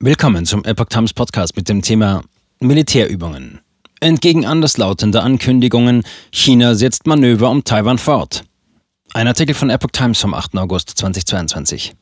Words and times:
Willkommen 0.00 0.46
zum 0.46 0.64
Epoch 0.64 0.84
Times 0.84 1.12
Podcast 1.12 1.56
mit 1.56 1.68
dem 1.68 1.82
Thema 1.82 2.22
Militärübungen. 2.60 3.58
Entgegen 3.98 4.46
anderslautender 4.46 5.24
Ankündigungen, 5.24 6.04
China 6.30 6.76
setzt 6.76 7.08
Manöver 7.08 7.50
um 7.50 7.64
Taiwan 7.64 7.98
fort. 7.98 8.44
Ein 9.12 9.26
Artikel 9.26 9.56
von 9.56 9.70
Epoch 9.70 9.90
Times 9.90 10.20
vom 10.20 10.34
8. 10.34 10.56
August 10.56 10.90
2022. 10.90 11.94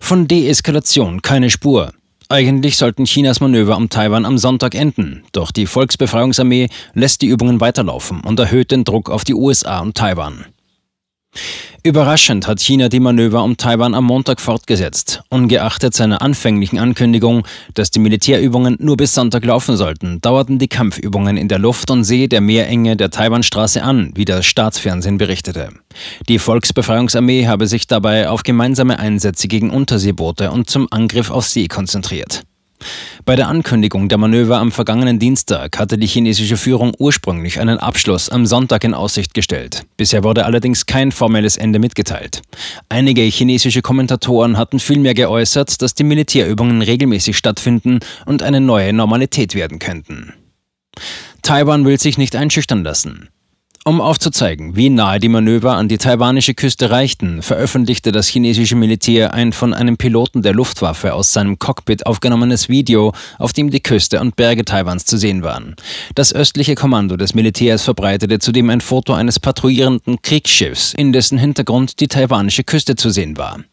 Von 0.00 0.26
Deeskalation 0.26 1.22
keine 1.22 1.48
Spur. 1.48 1.92
Eigentlich 2.28 2.76
sollten 2.76 3.04
Chinas 3.04 3.38
Manöver 3.38 3.76
um 3.76 3.88
Taiwan 3.88 4.24
am 4.24 4.36
Sonntag 4.36 4.74
enden, 4.74 5.22
doch 5.30 5.52
die 5.52 5.66
Volksbefreiungsarmee 5.66 6.70
lässt 6.92 7.22
die 7.22 7.28
Übungen 7.28 7.60
weiterlaufen 7.60 8.20
und 8.22 8.40
erhöht 8.40 8.72
den 8.72 8.82
Druck 8.82 9.10
auf 9.10 9.22
die 9.22 9.34
USA 9.34 9.78
und 9.78 9.96
Taiwan. 9.96 10.44
Überraschend 11.82 12.46
hat 12.46 12.60
China 12.60 12.88
die 12.88 13.00
Manöver 13.00 13.44
um 13.44 13.58
Taiwan 13.58 13.94
am 13.94 14.04
Montag 14.04 14.40
fortgesetzt, 14.40 15.22
ungeachtet 15.28 15.94
seiner 15.94 16.22
anfänglichen 16.22 16.78
Ankündigung, 16.78 17.46
dass 17.74 17.90
die 17.90 17.98
Militärübungen 17.98 18.76
nur 18.80 18.96
bis 18.96 19.12
Sonntag 19.12 19.44
laufen 19.44 19.76
sollten, 19.76 20.20
dauerten 20.22 20.58
die 20.58 20.68
Kampfübungen 20.68 21.36
in 21.36 21.48
der 21.48 21.58
Luft 21.58 21.90
und 21.90 22.04
See 22.04 22.26
der 22.26 22.40
Meerenge 22.40 22.96
der 22.96 23.10
Taiwanstraße 23.10 23.82
an, 23.82 24.12
wie 24.14 24.24
das 24.24 24.46
Staatsfernsehen 24.46 25.18
berichtete. 25.18 25.68
Die 26.28 26.38
Volksbefreiungsarmee 26.38 27.46
habe 27.46 27.66
sich 27.66 27.86
dabei 27.86 28.30
auf 28.30 28.44
gemeinsame 28.44 28.98
Einsätze 28.98 29.46
gegen 29.48 29.70
Unterseeboote 29.70 30.50
und 30.50 30.70
zum 30.70 30.88
Angriff 30.90 31.30
auf 31.30 31.46
See 31.46 31.68
konzentriert. 31.68 32.44
Bei 33.24 33.36
der 33.36 33.48
Ankündigung 33.48 34.08
der 34.08 34.18
Manöver 34.18 34.58
am 34.58 34.72
vergangenen 34.72 35.18
Dienstag 35.18 35.78
hatte 35.78 35.98
die 35.98 36.06
chinesische 36.06 36.56
Führung 36.56 36.92
ursprünglich 36.98 37.60
einen 37.60 37.78
Abschluss 37.78 38.28
am 38.28 38.46
Sonntag 38.46 38.84
in 38.84 38.94
Aussicht 38.94 39.34
gestellt. 39.34 39.84
Bisher 39.96 40.24
wurde 40.24 40.44
allerdings 40.44 40.86
kein 40.86 41.12
formelles 41.12 41.56
Ende 41.56 41.78
mitgeteilt. 41.78 42.42
Einige 42.88 43.22
chinesische 43.22 43.82
Kommentatoren 43.82 44.56
hatten 44.56 44.78
vielmehr 44.78 45.14
geäußert, 45.14 45.82
dass 45.82 45.94
die 45.94 46.04
Militärübungen 46.04 46.82
regelmäßig 46.82 47.36
stattfinden 47.36 48.00
und 48.26 48.42
eine 48.42 48.60
neue 48.60 48.92
Normalität 48.92 49.54
werden 49.54 49.78
könnten. 49.78 50.32
Taiwan 51.42 51.84
will 51.84 51.98
sich 51.98 52.18
nicht 52.18 52.36
einschüchtern 52.36 52.84
lassen. 52.84 53.28
Um 53.86 54.00
aufzuzeigen, 54.00 54.76
wie 54.76 54.88
nahe 54.88 55.18
die 55.18 55.28
Manöver 55.28 55.74
an 55.74 55.88
die 55.88 55.98
taiwanische 55.98 56.54
Küste 56.54 56.88
reichten, 56.88 57.42
veröffentlichte 57.42 58.12
das 58.12 58.28
chinesische 58.28 58.76
Militär 58.76 59.34
ein 59.34 59.52
von 59.52 59.74
einem 59.74 59.98
Piloten 59.98 60.40
der 60.40 60.54
Luftwaffe 60.54 61.12
aus 61.12 61.34
seinem 61.34 61.58
Cockpit 61.58 62.06
aufgenommenes 62.06 62.70
Video, 62.70 63.12
auf 63.38 63.52
dem 63.52 63.68
die 63.68 63.82
Küste 63.82 64.20
und 64.20 64.36
Berge 64.36 64.64
Taiwans 64.64 65.04
zu 65.04 65.18
sehen 65.18 65.42
waren. 65.42 65.76
Das 66.14 66.34
östliche 66.34 66.76
Kommando 66.76 67.18
des 67.18 67.34
Militärs 67.34 67.82
verbreitete 67.82 68.38
zudem 68.38 68.70
ein 68.70 68.80
Foto 68.80 69.12
eines 69.12 69.38
patrouillierenden 69.38 70.22
Kriegsschiffs, 70.22 70.94
in 70.94 71.12
dessen 71.12 71.36
Hintergrund 71.36 72.00
die 72.00 72.08
taiwanische 72.08 72.64
Küste 72.64 72.96
zu 72.96 73.10
sehen 73.10 73.36
war. 73.36 73.64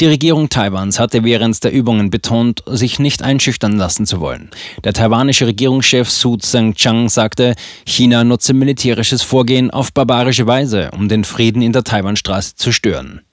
Die 0.00 0.06
Regierung 0.06 0.48
Taiwans 0.48 0.98
hatte 0.98 1.24
während 1.24 1.62
der 1.64 1.72
Übungen 1.72 2.10
betont, 2.10 2.62
sich 2.66 2.98
nicht 2.98 3.22
einschüchtern 3.22 3.76
lassen 3.76 4.06
zu 4.06 4.20
wollen. 4.20 4.50
Der 4.84 4.92
taiwanische 4.92 5.46
Regierungschef 5.46 6.10
Su 6.10 6.36
Tseng-Chang 6.36 7.08
sagte, 7.08 7.54
China 7.86 8.24
nutze 8.24 8.52
militärisches 8.52 9.22
Vorgehen 9.22 9.70
auf 9.70 9.92
barbarische 9.92 10.46
Weise, 10.46 10.90
um 10.92 11.08
den 11.08 11.24
Frieden 11.24 11.62
in 11.62 11.72
der 11.72 11.84
Taiwanstraße 11.84 12.54
zu 12.56 12.72
stören. 12.72 13.25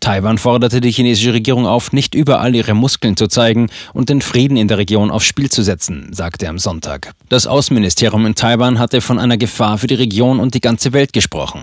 Taiwan 0.00 0.38
forderte 0.38 0.80
die 0.80 0.90
chinesische 0.90 1.32
Regierung 1.32 1.66
auf, 1.66 1.92
nicht 1.92 2.14
überall 2.14 2.54
ihre 2.54 2.74
Muskeln 2.74 3.16
zu 3.16 3.26
zeigen 3.26 3.68
und 3.92 4.08
den 4.08 4.20
Frieden 4.20 4.56
in 4.56 4.68
der 4.68 4.78
Region 4.78 5.10
aufs 5.10 5.26
Spiel 5.26 5.50
zu 5.50 5.62
setzen, 5.62 6.08
sagte 6.12 6.46
er 6.46 6.50
am 6.50 6.58
Sonntag. 6.58 7.12
Das 7.28 7.46
Außenministerium 7.46 8.26
in 8.26 8.34
Taiwan 8.34 8.78
hatte 8.78 9.00
von 9.00 9.18
einer 9.18 9.36
Gefahr 9.36 9.78
für 9.78 9.86
die 9.86 9.94
Region 9.94 10.38
und 10.38 10.54
die 10.54 10.60
ganze 10.60 10.92
Welt 10.92 11.12
gesprochen. 11.12 11.62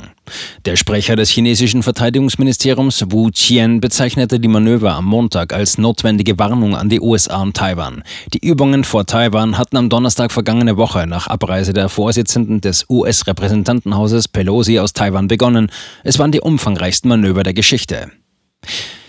Der 0.65 0.75
Sprecher 0.75 1.15
des 1.15 1.29
chinesischen 1.29 1.83
Verteidigungsministeriums 1.83 3.05
Wu 3.09 3.29
Qian 3.33 3.81
bezeichnete 3.81 4.39
die 4.39 4.47
Manöver 4.47 4.93
am 4.93 5.05
Montag 5.05 5.53
als 5.53 5.77
notwendige 5.77 6.39
Warnung 6.39 6.75
an 6.75 6.89
die 6.89 7.01
USA 7.01 7.41
und 7.41 7.55
Taiwan. 7.55 8.03
Die 8.33 8.45
Übungen 8.45 8.83
vor 8.83 9.05
Taiwan 9.05 9.57
hatten 9.57 9.77
am 9.77 9.89
Donnerstag 9.89 10.31
vergangene 10.31 10.77
Woche 10.77 11.07
nach 11.07 11.27
Abreise 11.27 11.73
der 11.73 11.89
Vorsitzenden 11.89 12.61
des 12.61 12.85
US-Repräsentantenhauses 12.89 14.27
Pelosi 14.27 14.79
aus 14.79 14.93
Taiwan 14.93 15.27
begonnen. 15.27 15.71
Es 16.03 16.19
waren 16.19 16.31
die 16.31 16.41
umfangreichsten 16.41 17.09
Manöver 17.09 17.43
der 17.43 17.53
Geschichte. 17.53 17.82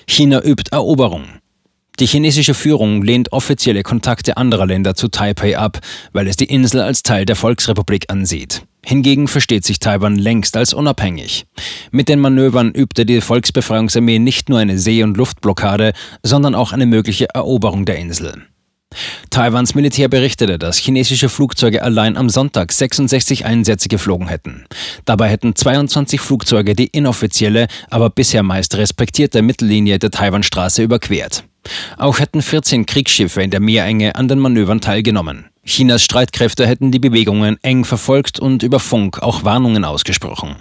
China 0.07 0.43
übt 0.43 0.71
Eroberung. 0.73 1.25
Die 2.01 2.07
chinesische 2.07 2.55
Führung 2.55 3.03
lehnt 3.03 3.33
offizielle 3.33 3.85
Kontakte 3.85 4.37
anderer 4.37 4.67
Länder 4.67 4.97
zu 4.97 5.09
Taipei 5.09 5.57
ab, 5.57 5.79
weil 6.12 6.27
es 6.27 6.37
die 6.37 6.47
Insel 6.47 6.81
als 6.81 7.05
Teil 7.05 7.25
der 7.25 7.37
Volksrepublik 7.37 8.11
ansieht. 8.11 8.67
Hingegen 8.84 9.29
versteht 9.29 9.65
sich 9.65 9.79
Taiwan 9.79 10.17
längst 10.17 10.57
als 10.57 10.75
unabhängig. 10.75 11.47
Mit 11.93 12.09
den 12.09 12.19
Manövern 12.19 12.73
übte 12.73 13.07
die 13.07 13.21
Volksbefreiungsarmee 13.21 14.19
nicht 14.19 14.49
nur 14.49 14.59
eine 14.59 14.79
See- 14.79 15.05
und 15.05 15.17
Luftblockade, 15.17 15.93
sondern 16.23 16.57
auch 16.57 16.73
eine 16.73 16.87
mögliche 16.87 17.29
Eroberung 17.33 17.84
der 17.84 17.99
Insel. 17.99 18.43
Taiwans 19.34 19.75
Militär 19.75 20.06
berichtete, 20.06 20.61
dass 20.61 20.77
chinesische 20.77 21.28
Flugzeuge 21.28 21.83
allein 21.83 22.17
am 22.17 22.31
Sonntag 22.31 22.71
66 22.71 23.45
Einsätze 23.45 23.89
geflogen 23.89 24.28
hätten. 24.28 24.65
Dabei 25.06 25.28
hätten 25.28 25.56
22 25.56 26.21
Flugzeuge 26.21 26.77
die 26.77 26.87
inoffizielle, 26.87 27.67
aber 27.91 28.11
bisher 28.11 28.45
meist 28.45 28.77
respektierte 28.77 29.43
Mittellinie 29.43 29.99
der 29.99 30.12
Taiwanstraße 30.12 30.84
überquert. 30.84 31.43
Auch 31.99 32.21
hätten 32.21 32.43
14 32.43 32.87
Kriegsschiffe 32.87 33.43
in 33.43 33.50
der 33.50 33.59
Meerenge 33.59 34.15
an 34.15 34.28
den 34.28 34.39
Manövern 34.39 34.81
teilgenommen. 34.81 35.47
Chinas 35.67 36.03
Streitkräfte 36.03 36.67
hätten 36.67 36.91
die 36.91 36.99
Bewegungen 36.99 37.57
eng 37.63 37.85
verfolgt 37.85 38.39
und 38.39 38.63
über 38.63 38.81
Funk 38.81 39.23
auch 39.23 39.45
Warnungen 39.45 39.85
ausgesprochen. 39.85 40.57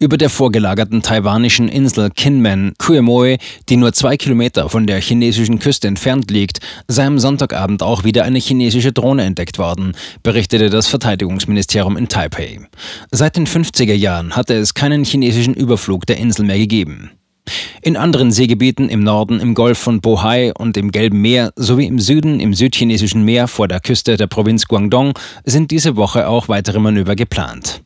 Über 0.00 0.18
der 0.18 0.30
vorgelagerten 0.30 1.02
taiwanischen 1.02 1.68
Insel 1.68 2.10
Kinmen, 2.10 2.74
Kuemoe, 2.78 3.38
die 3.68 3.76
nur 3.76 3.92
zwei 3.92 4.16
Kilometer 4.16 4.68
von 4.68 4.86
der 4.88 5.00
chinesischen 5.00 5.60
Küste 5.60 5.86
entfernt 5.86 6.30
liegt, 6.30 6.58
sei 6.88 7.06
am 7.06 7.20
Sonntagabend 7.20 7.84
auch 7.84 8.02
wieder 8.02 8.24
eine 8.24 8.40
chinesische 8.40 8.92
Drohne 8.92 9.22
entdeckt 9.22 9.58
worden, 9.58 9.92
berichtete 10.24 10.70
das 10.70 10.88
Verteidigungsministerium 10.88 11.96
in 11.96 12.08
Taipei. 12.08 12.60
Seit 13.12 13.36
den 13.36 13.46
50er 13.46 13.94
Jahren 13.94 14.34
hatte 14.34 14.54
es 14.54 14.74
keinen 14.74 15.04
chinesischen 15.04 15.54
Überflug 15.54 16.04
der 16.06 16.16
Insel 16.16 16.44
mehr 16.44 16.58
gegeben. 16.58 17.12
In 17.84 17.96
anderen 17.96 18.30
Seegebieten 18.30 18.88
im 18.88 19.02
Norden 19.02 19.40
im 19.40 19.54
Golf 19.54 19.76
von 19.76 20.00
Bohai 20.00 20.54
und 20.54 20.76
im 20.76 20.92
Gelben 20.92 21.20
Meer 21.20 21.52
sowie 21.56 21.86
im 21.86 21.98
Süden 21.98 22.38
im 22.38 22.54
südchinesischen 22.54 23.24
Meer 23.24 23.48
vor 23.48 23.66
der 23.66 23.80
Küste 23.80 24.16
der 24.16 24.28
Provinz 24.28 24.68
Guangdong 24.68 25.18
sind 25.44 25.72
diese 25.72 25.96
Woche 25.96 26.28
auch 26.28 26.48
weitere 26.48 26.78
Manöver 26.78 27.16
geplant. 27.16 27.80